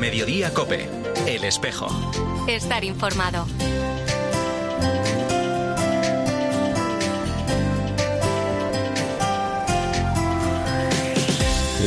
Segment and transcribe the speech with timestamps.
[0.00, 0.88] Mediodía Cope,
[1.26, 1.86] El Espejo.
[2.48, 3.44] Estar informado.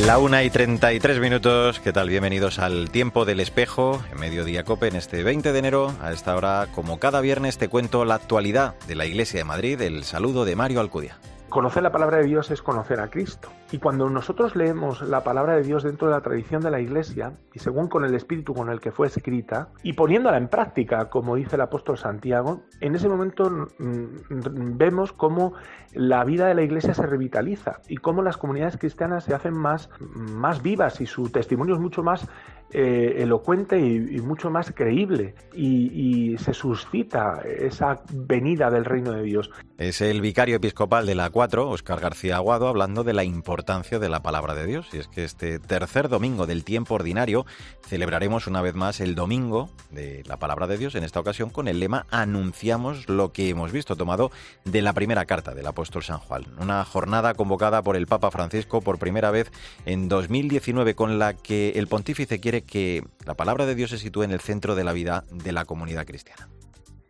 [0.06, 2.08] La una y 33 minutos, ¿qué tal?
[2.08, 5.92] Bienvenidos al Tiempo del Espejo, en Mediodía Cope, en este 20 de enero.
[6.00, 9.80] A esta hora, como cada viernes, te cuento la actualidad de la Iglesia de Madrid,
[9.80, 11.18] el saludo de Mario Alcudia.
[11.48, 13.50] Conocer la palabra de Dios es conocer a Cristo.
[13.72, 17.32] Y cuando nosotros leemos la palabra de Dios dentro de la tradición de la Iglesia,
[17.52, 21.34] y según con el espíritu con el que fue escrita, y poniéndola en práctica, como
[21.34, 25.54] dice el apóstol Santiago, en ese momento mm, vemos cómo
[25.92, 29.90] la vida de la Iglesia se revitaliza y cómo las comunidades cristianas se hacen más,
[30.00, 32.28] más vivas y su testimonio es mucho más
[32.70, 39.50] eh, elocuente y, mucho más creíble y, se suscita esa venida del reino de Dios.
[39.78, 44.08] Es el vicario episcopal de la 4, Oscar García Aguado, hablando de la importancia de
[44.08, 44.86] la palabra de Dios.
[44.92, 47.46] Y es que este tercer domingo del tiempo ordinario
[47.86, 51.68] celebraremos una vez más el domingo de la palabra de Dios, en esta ocasión con
[51.68, 54.32] el lema Anunciamos lo que hemos visto, tomado
[54.64, 56.44] de la primera carta del apóstol San Juan.
[56.58, 59.52] Una jornada convocada por el Papa Francisco por primera vez
[59.86, 64.24] en 2019 con la que el pontífice quiere que la palabra de Dios se sitúe
[64.24, 66.48] en el centro de la vida de la comunidad cristiana.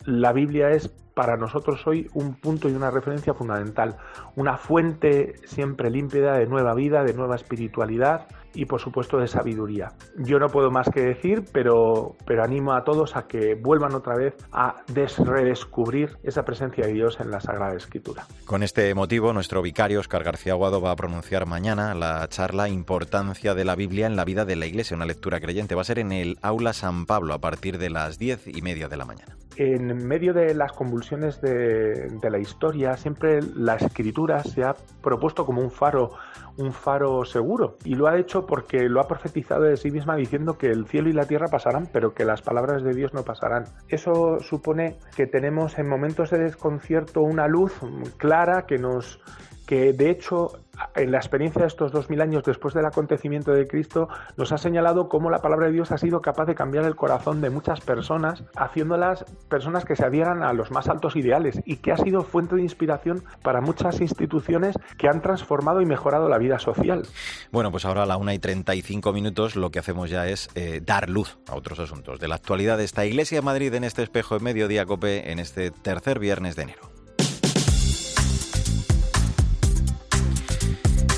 [0.05, 3.97] La Biblia es para nosotros hoy un punto y una referencia fundamental,
[4.37, 9.93] una fuente siempre límpida de nueva vida, de nueva espiritualidad y por supuesto de sabiduría.
[10.19, 14.17] Yo no puedo más que decir, pero, pero animo a todos a que vuelvan otra
[14.17, 18.27] vez a redescubrir esa presencia de Dios en la Sagrada Escritura.
[18.45, 23.55] Con este motivo, nuestro vicario Oscar García Aguado va a pronunciar mañana la charla Importancia
[23.55, 25.75] de la Biblia en la vida de la Iglesia, una lectura creyente.
[25.75, 28.89] Va a ser en el Aula San Pablo a partir de las diez y media
[28.89, 29.37] de la mañana.
[29.57, 35.63] En medio de las convulsiones de, la historia, siempre la escritura se ha propuesto como
[35.63, 36.11] un faro
[36.57, 37.77] un faro seguro.
[37.85, 41.09] Y lo ha hecho porque lo ha profetizado de sí misma diciendo que el cielo
[41.09, 43.65] y la tierra pasarán, pero que las palabras de Dios no pasarán.
[43.89, 47.73] Eso supone que tenemos en momentos de desconcierto una luz
[48.19, 49.21] clara que nos
[49.67, 50.53] que de hecho
[50.95, 54.59] en la experiencia de estos dos mil años después del acontecimiento de Cristo, nos ha
[54.59, 57.81] señalado cómo la palabra de Dios ha sido capaz de cambiar el corazón de muchas
[57.81, 62.23] personas, haciéndolas personas que se adhieran a los más altos ideales y que ha sido
[62.23, 67.07] fuente de inspiración para muchas instituciones que han transformado y mejorado la vida social.
[67.53, 70.81] Bueno, pues ahora a la una y 35 minutos lo que hacemos ya es eh,
[70.85, 74.03] dar luz a otros asuntos de la actualidad de esta Iglesia de Madrid en este
[74.03, 76.94] espejo de mediodía cope en este tercer viernes de enero.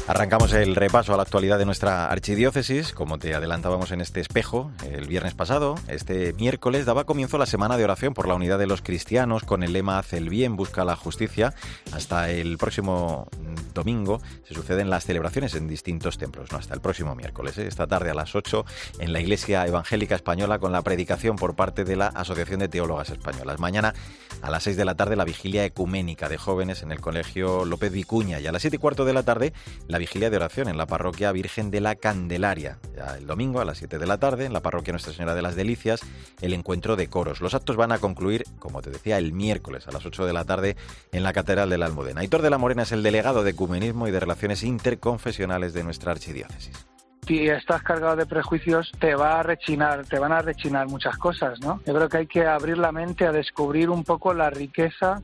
[0.09, 2.93] Arrancamos el repaso a la actualidad de nuestra archidiócesis.
[2.93, 7.77] Como te adelantábamos en este espejo el viernes pasado, este miércoles daba comienzo la semana
[7.77, 10.85] de oración por la unidad de los cristianos con el lema Haz el bien, busca
[10.85, 11.55] la justicia.
[11.93, 13.27] Hasta el próximo
[13.77, 17.69] domingo se suceden las celebraciones en distintos templos, no hasta el próximo miércoles, ¿eh?
[17.69, 18.65] esta tarde a las 8
[18.99, 23.11] en la Iglesia Evangélica Española con la predicación por parte de la Asociación de Teólogas
[23.11, 23.61] Españolas.
[23.61, 23.95] Mañana
[24.43, 27.93] a las 6 de la tarde la vigilia ecuménica de jóvenes en el Colegio López
[27.93, 29.53] Vicuña y a las 7 y cuarto de la tarde
[29.87, 32.79] la vigilia de oración en la parroquia Virgen de la Candelaria.
[33.19, 35.55] El domingo a las 7 de la tarde en la parroquia Nuestra Señora de las
[35.55, 36.01] Delicias
[36.41, 37.41] el encuentro de coros.
[37.41, 40.45] Los actos van a concluir, como te decía, el miércoles a las 8 de la
[40.45, 40.77] tarde
[41.13, 42.23] en la Catedral de la Almudena.
[42.23, 46.13] Aitor de la Morena es el delegado de Ecumenismo y de Relaciones Interconfesionales de nuestra
[46.13, 46.87] archidiócesis
[47.27, 51.59] si estás cargado de prejuicios, te va a rechinar, te van a rechinar muchas cosas,
[51.59, 51.81] ¿no?
[51.85, 55.21] Yo creo que hay que abrir la mente a descubrir un poco la riqueza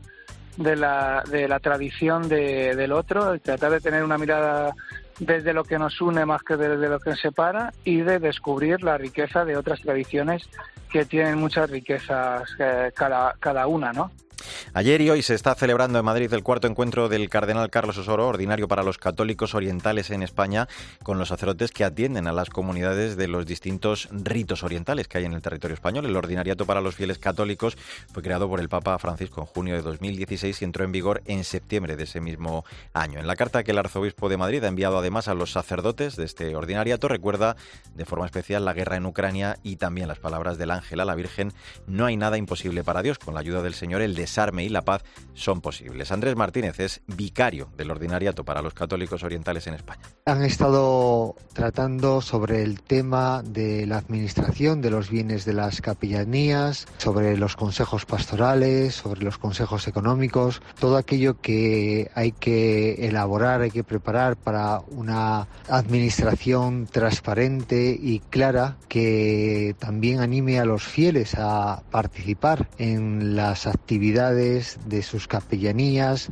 [0.56, 4.74] de la, de la tradición de, del otro, tratar de tener una mirada
[5.20, 8.82] desde lo que nos une más que desde lo que nos separa y de descubrir
[8.82, 10.48] la riqueza de otras tradiciones
[10.90, 14.10] que tienen muchas riquezas eh, cada, cada una, ¿no?
[14.74, 18.28] Ayer y hoy se está celebrando en Madrid el cuarto encuentro del Cardenal Carlos Osoro,
[18.28, 20.68] ordinario para los católicos orientales en España,
[21.02, 25.24] con los sacerdotes que atienden a las comunidades de los distintos ritos orientales que hay
[25.24, 26.06] en el territorio español.
[26.06, 27.76] El ordinariato para los fieles católicos
[28.12, 31.44] fue creado por el Papa Francisco en junio de 2016 y entró en vigor en
[31.44, 32.64] septiembre de ese mismo
[32.94, 33.20] año.
[33.20, 36.24] En la carta que el arzobispo de Madrid ha enviado además a los sacerdotes de
[36.24, 37.56] este ordinariato recuerda
[37.94, 41.14] de forma especial la guerra en Ucrania y también las palabras del ángel a la
[41.14, 41.52] Virgen,
[41.86, 44.82] no hay nada imposible para Dios, con la ayuda del Señor el desarme y la
[44.82, 46.10] paz son posibles.
[46.10, 50.00] Andrés Martínez es vicario del Ordinariato para los Católicos Orientales en España.
[50.24, 56.86] Han estado tratando sobre el tema de la administración de los bienes de las capellanías,
[56.96, 63.70] sobre los consejos pastorales, sobre los consejos económicos, todo aquello que hay que elaborar, hay
[63.70, 71.82] que preparar para una administración transparente y clara que también anime a los fieles a
[71.90, 76.30] participar en las actividades de sus capellanías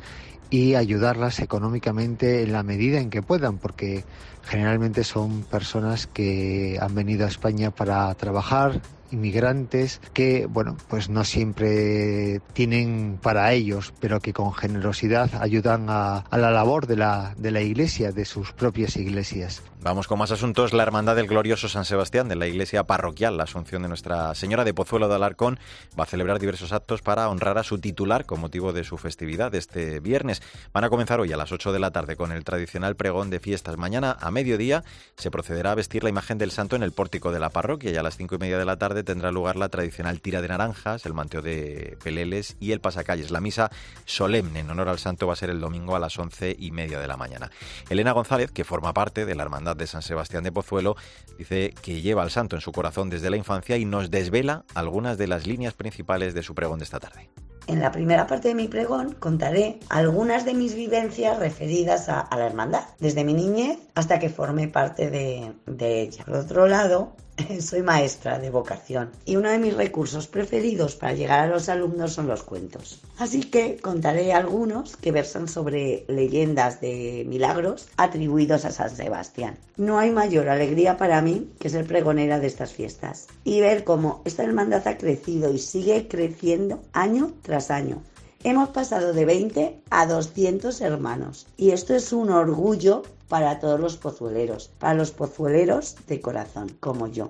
[0.50, 4.04] y ayudarlas económicamente en la medida en que puedan, porque
[4.42, 8.81] generalmente son personas que han venido a España para trabajar,
[9.12, 16.25] inmigrantes que, bueno, pues no siempre tienen para ellos, pero que con generosidad ayudan a,
[16.31, 19.62] la labor de la, de la iglesia, de sus propias iglesias.
[19.82, 20.75] Vamos con más asuntos.
[20.75, 24.62] La Hermandad del Glorioso San Sebastián de la Iglesia Parroquial, la Asunción de Nuestra Señora
[24.62, 25.59] de Pozuelo de Alarcón,
[25.99, 29.55] va a celebrar diversos actos para honrar a su titular con motivo de su festividad
[29.55, 30.43] este viernes.
[30.75, 33.41] Van a comenzar hoy a las 8 de la tarde con el tradicional pregón de
[33.41, 33.79] fiestas.
[33.79, 34.85] Mañana a mediodía
[35.17, 37.97] se procederá a vestir la imagen del santo en el pórtico de la parroquia y
[37.97, 41.06] a las 5 y media de la tarde tendrá lugar la tradicional tira de naranjas,
[41.06, 43.31] el manteo de peleles y el pasacalles.
[43.31, 43.71] La misa
[44.05, 47.00] solemne en honor al santo va a ser el domingo a las 11 y media
[47.00, 47.50] de la mañana.
[47.88, 50.96] Elena González, que forma parte de la Hermandad de San Sebastián de Pozuelo,
[51.38, 55.19] dice que lleva al santo en su corazón desde la infancia y nos desvela algunas
[55.19, 57.31] de las líneas principales de su pregón de esta tarde.
[57.67, 62.46] En la primera parte de mi pregón contaré algunas de mis vivencias referidas a, la
[62.46, 66.25] hermandad, desde mi niñez hasta que formé parte de, de ella.
[66.25, 67.14] Por otro lado,
[67.61, 72.12] soy maestra de vocación y uno de mis recursos preferidos para llegar a los alumnos
[72.12, 73.00] son los cuentos.
[73.19, 79.56] Así que contaré algunos que versan sobre leyendas de milagros atribuidos a San Sebastián.
[79.77, 84.23] No hay mayor alegría para mí que ser pregonera de estas fiestas y ver cómo
[84.25, 88.03] esta hermandad ha crecido y sigue creciendo año tras año.
[88.42, 93.98] Hemos pasado de 20 a 200 hermanos y esto es un orgullo para todos los
[93.98, 97.28] pozueleros, para los pozueleros de corazón, como yo.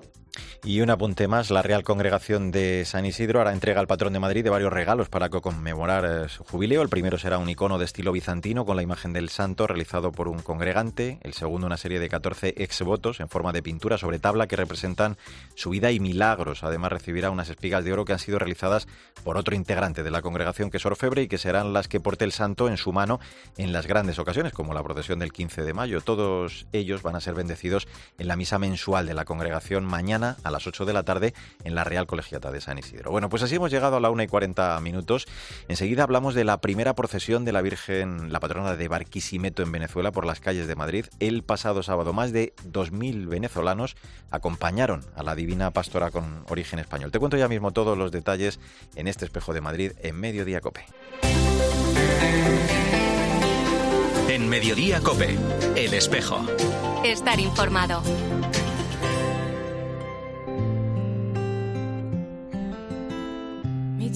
[0.63, 4.19] Y un apunte más, la Real Congregación de San Isidro hará entrega al patrón de
[4.19, 6.83] Madrid de varios regalos para conmemorar eh, su jubileo.
[6.83, 10.27] El primero será un icono de estilo bizantino con la imagen del santo realizado por
[10.27, 11.17] un congregante.
[11.23, 15.17] El segundo una serie de 14 exvotos en forma de pintura sobre tabla que representan
[15.55, 16.63] su vida y milagros.
[16.63, 18.87] Además recibirá unas espigas de oro que han sido realizadas
[19.23, 22.23] por otro integrante de la congregación que es orfebre y que serán las que porte
[22.23, 23.19] el santo en su mano
[23.57, 26.01] en las grandes ocasiones como la procesión del 15 de mayo.
[26.01, 27.87] Todos ellos van a ser bendecidos
[28.19, 31.33] en la misa mensual de la congregación mañana a las 8 de la tarde
[31.63, 33.11] en la Real Colegiata de San Isidro.
[33.11, 35.27] Bueno, pues así hemos llegado a la 1 y 40 minutos.
[35.67, 40.11] Enseguida hablamos de la primera procesión de la Virgen, la patrona de Barquisimeto en Venezuela
[40.11, 41.05] por las calles de Madrid.
[41.19, 43.95] El pasado sábado más de 2.000 venezolanos
[44.29, 47.11] acompañaron a la divina pastora con origen español.
[47.11, 48.59] Te cuento ya mismo todos los detalles
[48.95, 50.85] en este espejo de Madrid en Mediodía Cope.
[54.29, 55.37] En Mediodía Cope,
[55.75, 56.45] el espejo.
[57.03, 58.01] Estar informado.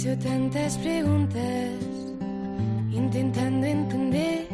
[0.05, 1.71] Hecho tantas preguntas
[2.91, 4.47] intentando entender.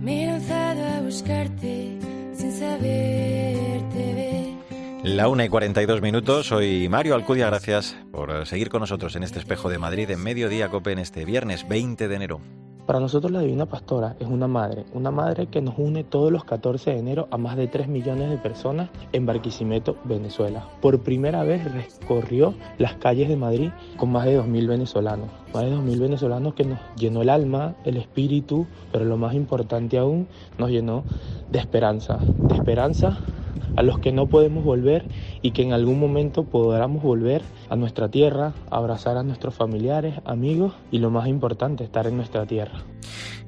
[0.00, 1.96] Me he lanzado a buscarte
[2.34, 5.04] sin saberte ver.
[5.04, 9.38] La una y 42 minutos, soy Mario Alcudia, gracias por seguir con nosotros en este
[9.38, 12.40] espejo de Madrid en Mediodía Cope en este viernes 20 de enero.
[12.86, 16.44] Para nosotros la Divina Pastora es una madre, una madre que nos une todos los
[16.44, 20.68] 14 de enero a más de 3 millones de personas en Barquisimeto, Venezuela.
[20.80, 25.28] Por primera vez recorrió las calles de Madrid con más de 2.000 venezolanos.
[25.54, 29.98] Más de 2.000 venezolanos que nos llenó el alma, el espíritu, pero lo más importante
[29.98, 30.26] aún,
[30.58, 31.04] nos llenó
[31.50, 32.18] de esperanza.
[32.18, 33.18] De esperanza
[33.76, 35.04] a los que no podemos volver
[35.42, 40.74] y que en algún momento podamos volver a nuestra tierra, abrazar a nuestros familiares, amigos
[40.90, 42.80] y lo más importante, estar en nuestra tierra.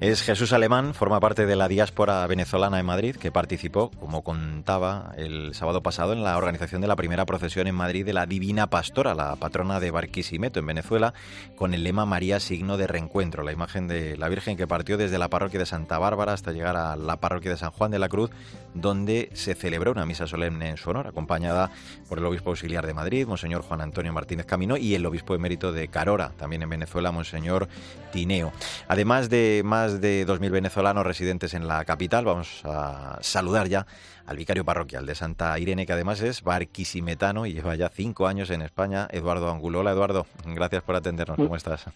[0.00, 5.12] Es Jesús Alemán, forma parte de la diáspora venezolana en Madrid, que participó, como contaba
[5.16, 8.68] el sábado pasado, en la organización de la primera procesión en Madrid de la Divina
[8.68, 11.14] Pastora, la patrona de Barquisimeto en Venezuela,
[11.56, 15.18] con el lema María signo de reencuentro, la imagen de la Virgen que partió desde
[15.18, 18.08] la parroquia de Santa Bárbara hasta llegar a la parroquia de San Juan de la
[18.08, 18.30] Cruz,
[18.74, 21.70] donde se celebró una misa solemne en su honor, acompañada
[22.08, 25.72] por el obispo auxiliar de Madrid, Monseñor Juan Antonio Martínez Camino, y el obispo emérito
[25.72, 27.68] de Carora, también en Venezuela, Monseñor
[28.12, 28.52] Tineo.
[28.88, 33.86] Además de más de 2.000 venezolanos residentes en la capital, vamos a saludar ya
[34.26, 38.50] al vicario parroquial de Santa Irene, que además es barquisimetano y lleva ya cinco años
[38.50, 39.80] en España, Eduardo Angulo.
[39.80, 41.36] Hola Eduardo, gracias por atendernos.
[41.36, 41.86] ¿Cómo estás?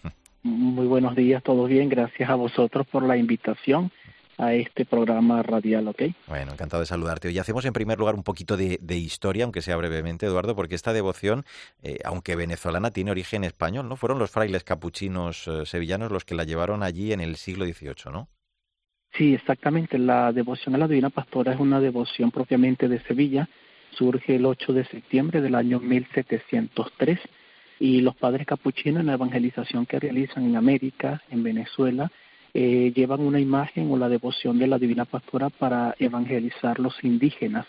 [0.43, 1.89] Muy buenos días, todo bien.
[1.89, 3.91] Gracias a vosotros por la invitación
[4.37, 6.03] a este programa radial, ¿ok?
[6.27, 7.27] Bueno, encantado de saludarte.
[7.27, 10.93] Hoy hacemos en primer lugar un poquito de, historia, aunque sea brevemente, Eduardo, porque esta
[10.93, 11.43] devoción,
[11.81, 13.95] eh, aunque venezolana, tiene origen español, ¿no?
[13.95, 18.11] Fueron los frailes capuchinos eh, sevillanos los que la llevaron allí en el siglo XVIII,
[18.11, 18.27] ¿no?
[19.13, 19.97] Sí, exactamente.
[19.97, 23.49] La devoción a la Divina Pastora es una devoción propiamente de Sevilla.
[23.91, 27.19] Surge el 8 de septiembre del año 1703
[27.79, 32.11] y los padres capuchinos en la evangelización que realizan en América, en Venezuela,
[32.59, 37.67] eh, llevan una imagen o la devoción de la Divina Pastora para evangelizar los indígenas.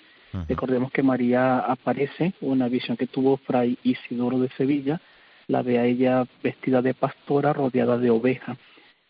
[0.48, 4.98] Recordemos que María aparece, una visión que tuvo Fray Isidoro de Sevilla,
[5.46, 8.56] la ve a ella vestida de pastora rodeada de ovejas.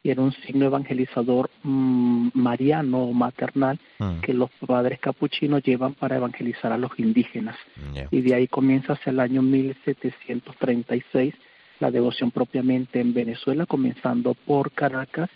[0.03, 4.21] y era un signo evangelizador mm, mariano o maternal Mm.
[4.21, 7.57] que los padres capuchinos llevan para evangelizar a los indígenas.
[8.11, 11.35] Y de ahí comienza hacia el año 1736
[11.81, 15.31] la devoción propiamente en Venezuela, comenzando por Caracas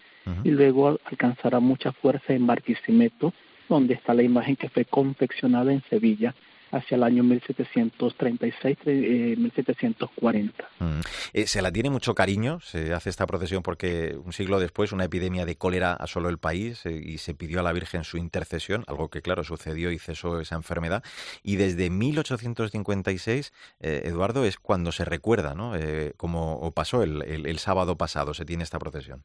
[0.45, 3.33] y luego alcanzará mucha fuerza en Barquisimeto,
[3.69, 6.35] donde está la imagen que fue confeccionada en Sevilla
[6.71, 10.65] hacia el año 1736, eh, 1740.
[10.79, 11.01] Mm.
[11.35, 15.05] Eh, se la tiene mucho cariño, se hace esta procesión porque un siglo después una
[15.05, 18.85] epidemia de cólera asoló el país eh, y se pidió a la Virgen su intercesión,
[18.87, 21.03] algo que claro sucedió y cesó esa enfermedad.
[21.43, 25.77] Y desde 1856, eh, Eduardo, es cuando se recuerda, ¿no?
[25.77, 29.25] Eh, como pasó el, el- el sábado pasado, se tiene esta procesión.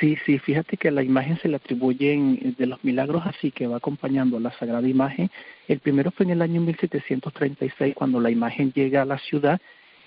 [0.00, 3.66] Sí, sí, fíjate que a la imagen se le atribuyen de los milagros así que
[3.66, 5.30] va acompañando a la sagrada imagen.
[5.66, 9.60] El primero fue en el año 1736 cuando la imagen llega a la ciudad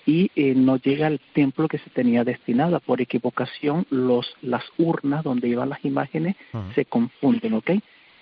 [0.06, 2.80] y eh, no llega al templo que se tenía destinada.
[2.80, 6.36] Por equivocación, los, las urnas donde iban las imágenes
[6.74, 7.72] se confunden, ¿ok?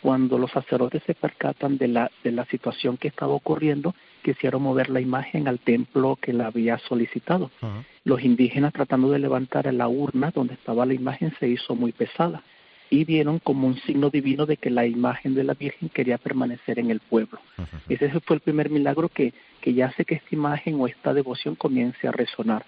[0.03, 4.89] Cuando los sacerdotes se percatan de la, de la situación que estaba ocurriendo, quisieron mover
[4.89, 7.51] la imagen al templo que la había solicitado.
[8.04, 11.92] Los indígenas tratando de levantar a la urna donde estaba la imagen se hizo muy
[11.92, 12.42] pesada
[12.90, 16.78] y vieron como un signo divino de que la imagen de la Virgen quería permanecer
[16.80, 17.38] en el pueblo.
[17.88, 21.54] Ese fue el primer milagro que, que ya hace que esta imagen o esta devoción
[21.54, 22.66] comience a resonar.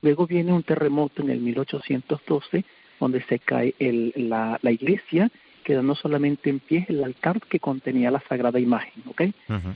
[0.00, 2.64] Luego viene un terremoto en el 1812
[3.00, 5.30] donde se cae el, la, la iglesia,
[5.64, 9.02] quedando solamente en pie el altar que contenía la sagrada imagen.
[9.06, 9.22] ¿ok?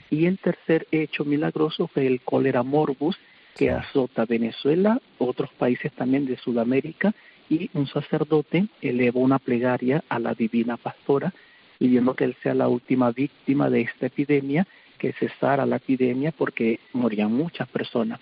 [0.09, 3.17] Y el tercer hecho milagroso fue el cólera morbus
[3.59, 7.13] que azota Venezuela, otros países también de Sudamérica,
[7.49, 11.33] y un sacerdote eleva una plegaria a la divina pastora,
[11.77, 14.65] pidiendo que él sea la última víctima de esta epidemia,
[14.97, 18.21] que cesara la epidemia porque morían muchas personas.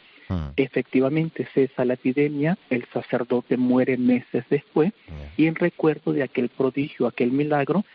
[0.55, 4.91] Efectivamente cesa la epidemia, el sacerdote muere meses después,
[5.37, 7.85] y en recuerdo de aquel prodigio, aquel milagro,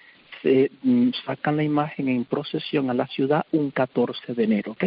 [0.43, 4.85] se mm, sacan la imagen en procesión a la ciudad un 14 de enero, ¿ok?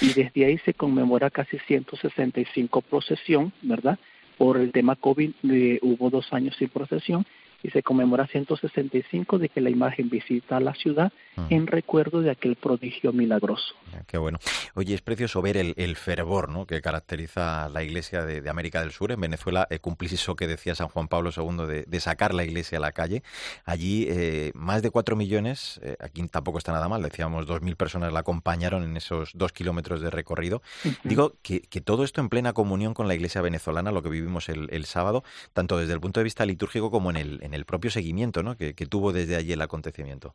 [0.00, 3.98] Y desde ahí se conmemora casi 165 procesión, ¿verdad?
[4.38, 7.26] Por el tema COVID eh, hubo dos años sin procesión
[7.62, 11.12] y se conmemora 165 de que la imagen visita la ciudad
[11.48, 13.74] en recuerdo de aquel prodigio milagroso.
[14.06, 14.38] Qué bueno.
[14.74, 16.66] Oye, es precioso ver el, el fervor ¿no?
[16.66, 19.12] que caracteriza la Iglesia de, de América del Sur.
[19.12, 22.44] En Venezuela eh, cumplís eso que decía San Juan Pablo II de, de sacar la
[22.44, 23.22] Iglesia a la calle.
[23.64, 27.76] Allí eh, más de cuatro millones, eh, aquí tampoco está nada mal, decíamos dos mil
[27.76, 30.62] personas la acompañaron en esos dos kilómetros de recorrido.
[31.04, 34.48] Digo que, que todo esto en plena comunión con la Iglesia venezolana, lo que vivimos
[34.48, 37.64] el, el sábado, tanto desde el punto de vista litúrgico como en el, en el
[37.64, 38.56] propio seguimiento ¿no?
[38.56, 40.34] que, tuvo desde allí el acontecimiento.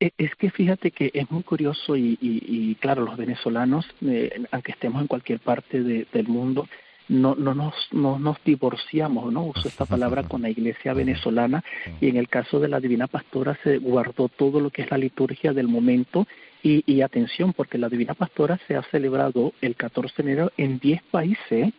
[0.00, 4.44] E- Es que fíjate que es muy curioso y, y- y, claro, los venezolanos, eh,
[4.50, 6.68] aunque estemos en cualquier parte de- del mundo,
[7.08, 9.44] no, no, nos, no nos divorciamos, ¿no?
[9.44, 11.62] Uso esta palabra con la iglesia venezolana.
[12.00, 14.98] Y en el caso de la Divina Pastora se guardó todo lo que es la
[14.98, 16.26] liturgia del momento.
[16.62, 20.78] Y, y atención, porque la Divina Pastora se ha celebrado el 14 de enero en
[20.78, 21.72] 10 países, ¿eh?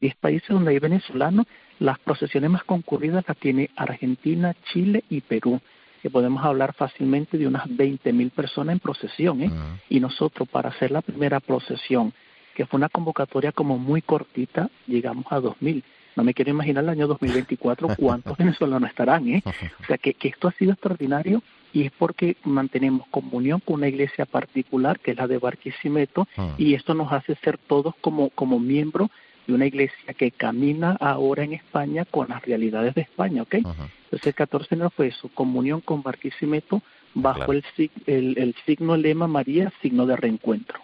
[0.00, 1.46] 10 países donde hay venezolanos,
[1.78, 5.60] las procesiones más concurridas las tiene Argentina, Chile y Perú,
[6.02, 9.50] que podemos hablar fácilmente de unas 20 mil personas en procesión, ¿eh?
[9.88, 12.12] Y nosotros para hacer la primera procesión,
[12.54, 15.82] que fue una convocatoria como muy cortita, llegamos a 2.000.
[16.16, 19.42] No me quiero imaginar el año 2024 cuántos venezolanos estarán, ¿eh?
[19.82, 21.42] O sea, que, que esto ha sido extraordinario
[21.72, 26.74] y es porque mantenemos comunión con una iglesia particular, que es la de Barquisimeto, y
[26.74, 29.10] esto nos hace ser todos como, como miembros
[29.48, 33.54] de una iglesia que camina ahora en España con las realidades de España, ¿ok?
[33.54, 36.80] Entonces el 14 de enero fue eso, comunión con Barquisimeto
[37.14, 37.52] bajo Claro.
[37.52, 40.80] el, el, el signo lema María, signo de reencuentro.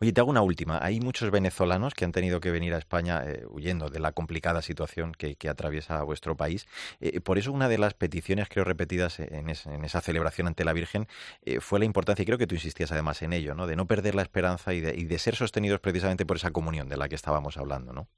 [0.00, 0.78] Oye, te hago una última.
[0.82, 4.62] Hay muchos venezolanos que han tenido que venir a España eh, huyendo de la complicada
[4.62, 6.66] situación que, que atraviesa vuestro país.
[7.00, 10.64] Eh, por eso una de las peticiones, creo, repetidas en, es- en esa celebración ante
[10.64, 11.06] la Virgen
[11.44, 13.66] eh, fue la importancia, y creo que tú insistías además en ello, ¿no?
[13.66, 16.88] de no perder la esperanza y de, y de ser sostenidos precisamente por esa comunión
[16.88, 17.92] de la que estábamos hablando.
[17.92, 18.08] ¿no?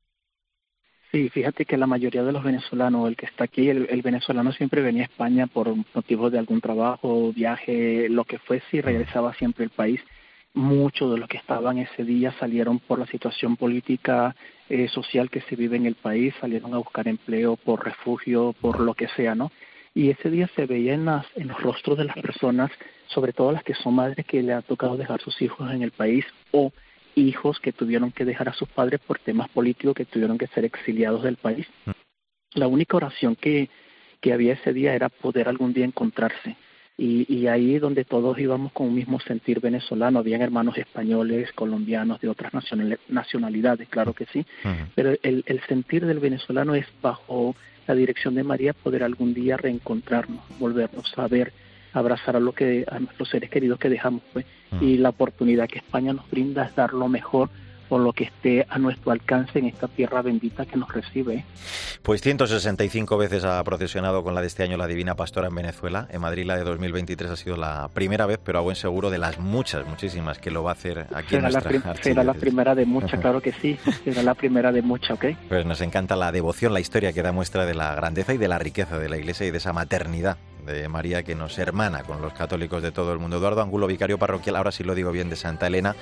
[1.12, 4.52] Sí, fíjate que la mayoría de los venezolanos, el que está aquí, el, el venezolano
[4.52, 9.34] siempre venía a España por motivos de algún trabajo, viaje, lo que fuese, y regresaba
[9.34, 10.00] siempre al país.
[10.54, 14.36] Muchos de los que estaban ese día salieron por la situación política,
[14.68, 18.78] eh, social que se vive en el país, salieron a buscar empleo por refugio, por
[18.78, 19.50] lo que sea, ¿no?
[19.94, 22.70] Y ese día se veía en, las, en los rostros de las personas,
[23.08, 25.90] sobre todo las que son madres que le ha tocado dejar sus hijos en el
[25.90, 26.72] país o
[27.14, 30.64] hijos que tuvieron que dejar a sus padres por temas políticos, que tuvieron que ser
[30.64, 31.66] exiliados del país.
[32.54, 33.68] La única oración que,
[34.20, 36.56] que había ese día era poder algún día encontrarse.
[36.98, 42.20] Y, y ahí donde todos íbamos con un mismo sentir venezolano, habían hermanos españoles, colombianos,
[42.20, 44.44] de otras nacionali- nacionalidades, claro que sí,
[44.94, 49.56] pero el, el sentir del venezolano es bajo la dirección de María, poder algún día
[49.56, 51.54] reencontrarnos, volvernos a ver,
[51.92, 54.84] abrazar a lo que a nuestros seres queridos que dejamos, pues, Mm.
[54.84, 57.50] y la oportunidad que España nos brinda es dar lo mejor
[57.88, 61.44] o lo que esté a nuestro alcance en esta tierra bendita que nos recibe.
[62.04, 66.06] Pues 165 veces ha procesionado con la de este año la Divina Pastora en Venezuela.
[66.12, 69.18] En Madrid la de 2023 ha sido la primera vez, pero a buen seguro de
[69.18, 72.22] las muchas, muchísimas que lo va a hacer aquí en Será la, nuestra prim- será
[72.22, 75.24] la primera de muchas, claro que sí, será la primera de muchas, ¿ok?
[75.48, 78.46] Pues nos encanta la devoción, la historia que da muestra de la grandeza y de
[78.46, 82.20] la riqueza de la Iglesia y de esa maternidad de María que nos hermana con
[82.22, 83.36] los católicos de todo el mundo.
[83.36, 85.94] Eduardo Angulo, vicario parroquial, ahora sí lo digo bien, de Santa Elena.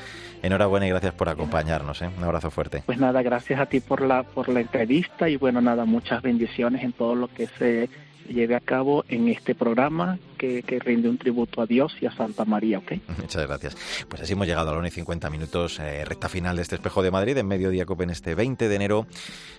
[0.42, 2.02] Enhorabuena y gracias por acompañarnos.
[2.02, 2.10] ¿eh?
[2.16, 2.82] Un abrazo fuerte.
[2.86, 6.82] Pues nada, gracias a ti por la por la entrevista y bueno, nada, muchas bendiciones
[6.82, 7.88] en todo lo que se
[8.28, 12.12] lleve a cabo en este programa que, que rinde un tributo a Dios y a
[12.12, 12.92] Santa María, ¿ok?
[13.18, 13.76] Muchas gracias.
[14.08, 16.76] Pues así hemos llegado a la 1 y 50 minutos, eh, recta final de este
[16.76, 19.06] espejo de Madrid, en Mediodía Cope en este 20 de enero.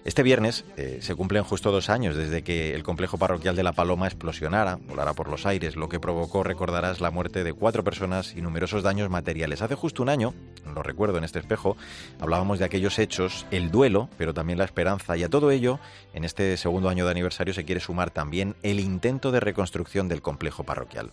[0.05, 3.74] Este viernes eh, se cumplen justo dos años desde que el complejo parroquial de La
[3.74, 8.33] Paloma explosionara, volara por los aires, lo que provocó, recordarás, la muerte de cuatro personas
[8.36, 9.62] y numerosos daños materiales.
[9.62, 10.33] Hace justo un año,
[10.74, 11.75] lo recuerdo en este espejo,
[12.19, 15.79] hablábamos de aquellos hechos, el duelo, pero también la esperanza, y a todo ello,
[16.13, 20.21] en este segundo año de aniversario se quiere sumar también el intento de reconstrucción del
[20.21, 21.10] complejo parroquial.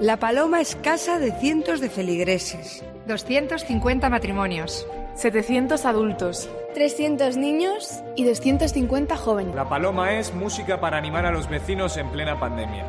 [0.00, 2.82] La Paloma es casa de cientos de feligreses.
[3.06, 4.86] 250 matrimonios.
[5.14, 6.48] 700 adultos.
[6.74, 9.54] 300 niños y 250 jóvenes.
[9.54, 12.86] La Paloma es música para animar a los vecinos en plena pandemia.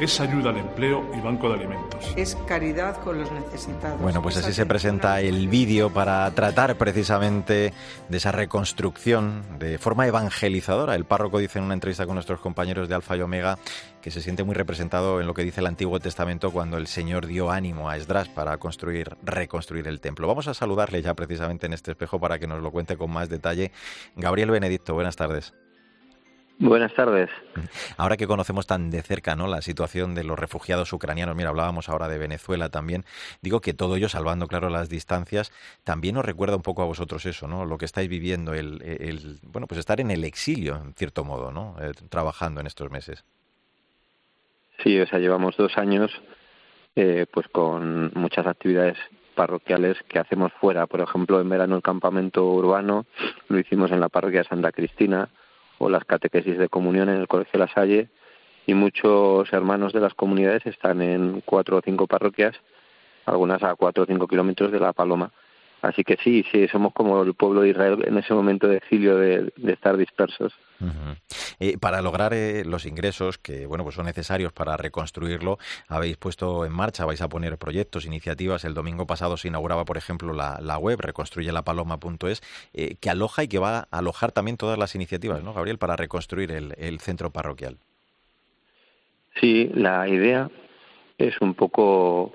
[0.00, 2.12] Es ayuda al empleo y banco de alimentos.
[2.16, 4.00] Es caridad con los necesitados.
[4.00, 7.72] Bueno, pues Es así se presenta el vídeo para tratar precisamente
[8.08, 10.96] de esa reconstrucción de forma evangelizadora.
[10.96, 13.56] El párroco dice en una entrevista con nuestros compañeros de Alfa y Omega
[14.04, 17.26] que se siente muy representado en lo que dice el Antiguo Testamento cuando el Señor
[17.26, 20.28] dio ánimo a Esdras para construir, reconstruir el templo.
[20.28, 23.30] Vamos a saludarle ya precisamente en este espejo para que nos lo cuente con más
[23.30, 23.72] detalle.
[24.14, 25.54] Gabriel Benedicto, buenas tardes.
[26.58, 27.30] Buenas tardes.
[27.96, 29.46] Ahora que conocemos tan de cerca ¿no?
[29.46, 33.06] la situación de los refugiados ucranianos, mira, hablábamos ahora de Venezuela también,
[33.40, 35.50] digo que todo ello, salvando, claro, las distancias,
[35.82, 37.64] también os recuerda un poco a vosotros eso, ¿no?
[37.64, 41.50] Lo que estáis viviendo, el, el bueno, pues estar en el exilio, en cierto modo,
[41.50, 41.76] ¿no?
[41.80, 43.24] Eh, trabajando en estos meses.
[44.84, 46.12] Sí, o sea, llevamos dos años
[46.94, 48.98] eh, pues con muchas actividades
[49.34, 50.86] parroquiales que hacemos fuera.
[50.86, 53.06] Por ejemplo, en verano el campamento urbano
[53.48, 55.30] lo hicimos en la parroquia Santa Cristina
[55.78, 58.08] o las catequesis de comunión en el Colegio La Salle
[58.66, 62.54] y muchos hermanos de las comunidades están en cuatro o cinco parroquias,
[63.24, 65.32] algunas a cuatro o cinco kilómetros de La Paloma.
[65.80, 69.16] Así que sí, sí, somos como el pueblo de Israel en ese momento de exilio
[69.16, 70.52] de estar dispersos.
[70.80, 71.14] Uh
[71.80, 75.58] para lograr eh, los ingresos que bueno pues son necesarios para reconstruirlo,
[75.88, 78.64] habéis puesto en marcha, vais a poner proyectos, iniciativas.
[78.64, 82.42] El domingo pasado se inauguraba, por ejemplo, la, la web reconstruyelapaloma.es,
[82.74, 85.96] eh, que aloja y que va a alojar también todas las iniciativas, ¿no, Gabriel, para
[85.96, 87.78] reconstruir el, el centro parroquial?
[89.40, 90.50] Sí, la idea
[91.18, 92.32] es un poco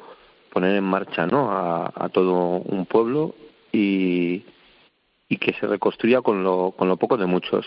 [0.51, 1.51] poner en marcha ¿no?
[1.51, 3.35] a, a todo un pueblo
[3.71, 4.43] y,
[5.27, 7.65] y que se reconstruya con lo, con lo poco de muchos.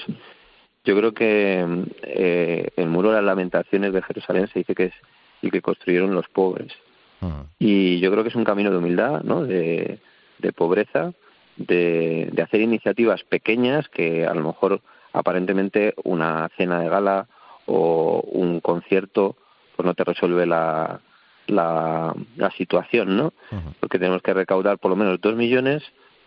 [0.85, 1.65] Yo creo que
[2.03, 4.95] eh, el muro de las lamentaciones de Jerusalén se dice que es
[5.43, 6.73] el que construyeron los pobres.
[7.21, 7.47] Uh-huh.
[7.59, 9.45] Y yo creo que es un camino de humildad, ¿no?
[9.45, 10.01] de,
[10.39, 11.13] de pobreza,
[11.57, 14.81] de, de hacer iniciativas pequeñas que a lo mejor
[15.13, 17.27] aparentemente una cena de gala
[17.67, 19.37] o un concierto
[19.77, 21.01] pues no te resuelve la,
[21.47, 23.33] la, la situación, ¿no?
[23.81, 25.83] Porque tenemos que recaudar por lo menos dos millones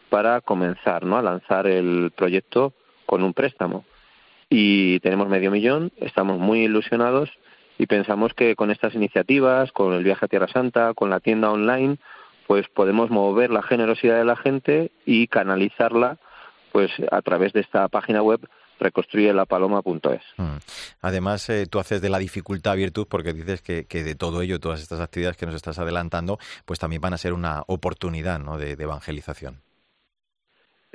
[0.09, 1.17] para comenzar, ¿no?
[1.17, 2.73] A lanzar el proyecto
[3.05, 3.85] con un préstamo.
[4.49, 7.29] Y tenemos medio millón, estamos muy ilusionados
[7.77, 11.51] y pensamos que con estas iniciativas, con el viaje a Tierra Santa, con la tienda
[11.51, 11.97] online,
[12.47, 16.17] pues podemos mover la generosidad de la gente y canalizarla
[16.71, 18.47] pues a través de esta página web
[18.79, 20.21] reconstruyelapaloma.es.
[20.37, 20.57] Mm.
[21.01, 24.59] Además, eh, tú haces de la dificultad virtud porque dices que, que, de todo ello,
[24.59, 28.57] todas estas actividades que nos estás adelantando, pues también van a ser una oportunidad ¿no?
[28.57, 29.61] de, de evangelización.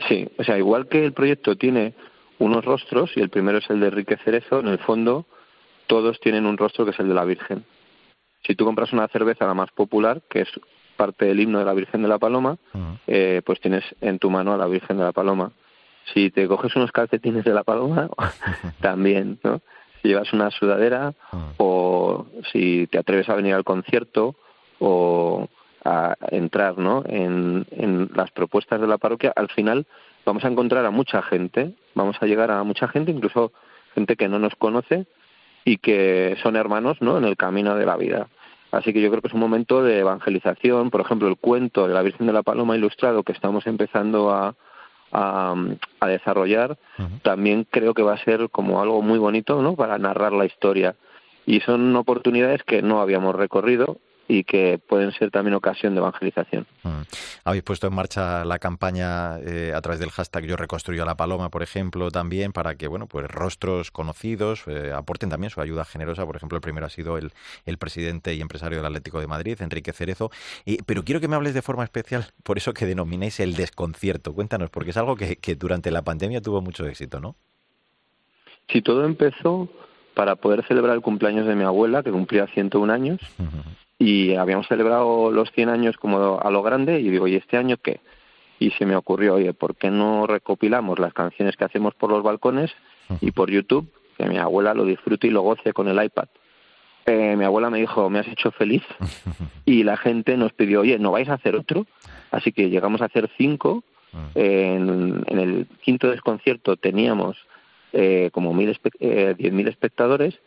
[0.08, 1.94] Sí, o sea, igual que el proyecto tiene
[2.40, 5.26] unos rostros, y el primero es el de Enrique Cerezo, en el fondo
[5.86, 7.64] todos tienen un rostro que es el de la Virgen.
[8.42, 10.48] Si tú compras una cerveza la más popular, que es
[10.96, 12.98] parte del himno de la Virgen de la Paloma, uh -huh.
[13.06, 15.52] eh, pues tienes en tu mano a la Virgen de la Paloma.
[16.12, 18.08] Si te coges unos calcetines de la Paloma,
[18.80, 19.60] también, ¿no?
[20.00, 21.54] Si llevas una sudadera, uh -huh.
[21.58, 24.34] o si te atreves a venir al concierto,
[24.78, 25.48] o
[25.84, 27.02] a entrar, ¿no?
[27.06, 29.86] En, en las propuestas de la parroquia, al final
[30.24, 33.52] vamos a encontrar a mucha gente, vamos a llegar a mucha gente, incluso
[33.94, 35.06] gente que no nos conoce
[35.64, 37.18] y que son hermanos, ¿no?
[37.18, 38.28] En el camino de la vida.
[38.72, 40.90] Así que yo creo que es un momento de evangelización.
[40.90, 44.54] Por ejemplo, el cuento de la Virgen de la Paloma ilustrado que estamos empezando a,
[45.12, 46.78] a, desarrollar,
[47.22, 49.74] también creo que va a ser como algo muy bonito, ¿no?
[49.74, 50.94] Para narrar la historia.
[51.46, 53.98] Y son oportunidades que no habíamos recorrido
[54.30, 56.64] y que pueden ser también ocasión de evangelización.
[56.84, 57.02] Mm.
[57.44, 61.50] Habéis puesto en marcha la campaña eh, a través del hashtag Yo reconstruyo la paloma,
[61.50, 66.24] por ejemplo, también para que bueno, pues rostros conocidos eh, aporten también su ayuda generosa.
[66.24, 67.32] Por ejemplo, el primero ha sido el,
[67.66, 70.30] el presidente y empresario del Atlético de Madrid, Enrique Cerezo.
[70.64, 74.32] Y, pero quiero que me hables de forma especial por eso que denomináis el desconcierto.
[74.32, 77.34] Cuéntanos, porque es algo que, que durante la pandemia tuvo mucho éxito, ¿no?
[78.68, 79.68] Sí, todo empezó
[80.14, 83.20] para poder celebrar el cumpleaños de mi abuela, que cumplía 101 años
[84.00, 87.76] y habíamos celebrado los 100 años como a lo grande y digo, ¿y este año
[87.76, 88.00] qué?
[88.58, 92.22] Y se me ocurrió, oye, ¿por qué no recopilamos las canciones que hacemos por los
[92.22, 92.72] balcones
[93.20, 96.28] y por YouTube, que mi abuela lo disfrute y lo goce con el iPad?
[97.04, 98.82] Eh, mi abuela me dijo, me has hecho feliz
[99.66, 101.86] y la gente nos pidió, oye, ¿no vais a hacer otro?
[102.30, 103.84] Así que llegamos a hacer cinco.
[104.34, 107.36] En, el quinto desconcierto teníamos
[107.92, 110.40] eh, como mil eh, diez mil espectadores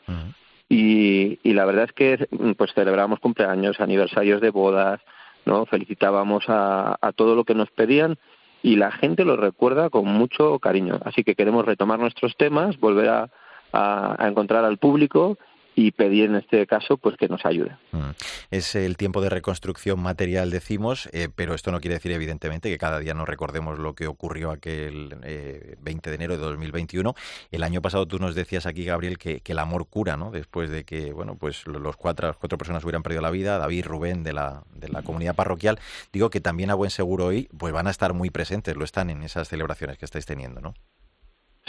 [0.74, 5.02] y, y la verdad es que pues celebramos cumpleaños, aniversarios de bodas,
[5.46, 5.66] ¿no?
[5.68, 8.18] Felicitábamos a, todo lo que nos pedían
[8.64, 11.00] y la gente lo recuerda con mucho cariño.
[11.06, 13.30] Así que queremos retomar nuestros temas, volver a,
[13.72, 15.38] a encontrar al público
[15.76, 17.76] y pedir en este caso pues que nos ayude.
[17.92, 18.12] Mm.
[18.52, 22.78] Es el tiempo de reconstrucción material, decimos, eh, pero esto no quiere decir evidentemente que
[22.78, 27.16] cada día nos recordemos lo que ocurrió aquel 20 eh, de enero de 2021.
[27.52, 30.32] El año pasado tú nos decías aquí, Gabriel, que, el amor cura, ¿no?
[30.32, 33.86] Después de que, bueno, pues los cuatro, las cuatro personas hubieran perdido la vida, David,
[33.86, 35.78] Rubén, de la, de la comunidad parroquial,
[36.12, 39.12] digo que también a buen seguro hoy pues van a estar muy presentes, lo están
[39.12, 40.74] en esas celebraciones que estáis teniendo, ¿no?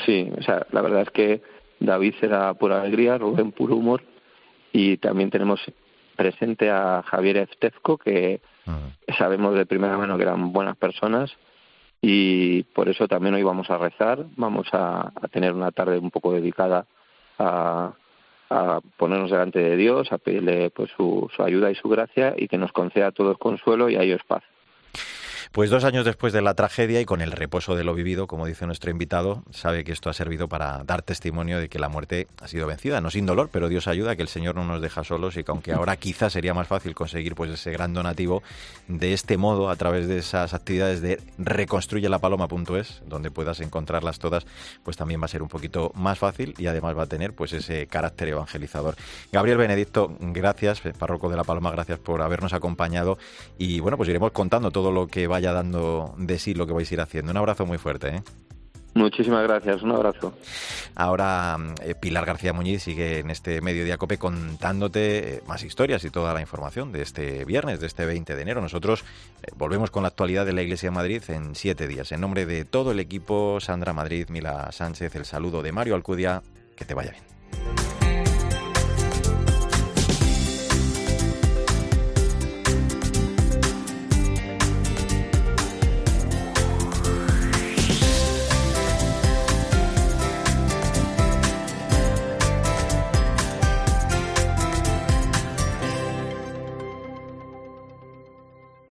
[0.05, 1.43] Sí, o sea, la verdad es que
[1.81, 4.03] David será pura alegría, Rubén puro humor.
[4.73, 5.61] Y también tenemos
[6.17, 8.41] presente a Javier Estezco que
[9.19, 11.31] sabemos de primera mano que eran buenas personas.
[12.01, 16.33] Y por eso también hoy vamos a rezar, vamos a, tener una tarde un poco
[16.33, 16.87] dedicada
[17.39, 17.93] a,
[18.51, 22.47] a ponernos delante de Dios, a pedirle pues su, su ayuda y su gracia y
[22.49, 24.43] que nos conceda todo el consuelo y a ellos paz.
[25.55, 28.45] Pues dos años después de la tragedia y con el reposo de lo vivido, como
[28.45, 32.27] dice nuestro invitado, sabe que esto ha servido para dar testimonio de que la muerte
[32.43, 35.05] ha sido vencida, no sin dolor, pero Dios ayuda, que el Señor no nos deja
[35.05, 38.43] solos y que aunque ahora quizás sería más fácil conseguir pues ese gran donativo,
[38.89, 44.47] de este modo, a través de esas actividades de reconstruyelapaloma.es, donde puedas encontrarlas todas,
[44.83, 47.53] pues también va a ser un poquito más fácil y además va a tener pues
[47.53, 48.97] ese carácter evangelizador.
[49.31, 53.19] Gabriel Benedicto, gracias, párroco de la Paloma, gracias por habernos acompañado
[53.57, 56.91] y bueno, pues iremos contando todo lo que vaya dando de sí lo que vais
[56.91, 57.31] a ir haciendo.
[57.31, 58.09] Un abrazo muy fuerte.
[58.09, 58.23] ¿eh?
[58.95, 60.33] Muchísimas gracias, un abrazo.
[60.95, 66.11] Ahora eh, Pilar García Muñiz sigue en este Mediodía Cope contándote eh, más historias y
[66.11, 68.61] toda la información de este viernes, de este 20 de enero.
[68.61, 69.05] Nosotros
[69.57, 72.13] volvemos con la actualidad de la Iglesia de Madrid en siete días.
[72.13, 76.43] En nombre de todo el equipo, Sandra Madrid, Mila Sánchez, el saludo de Mario Alcudia,
[76.77, 77.84] que te vaya bien.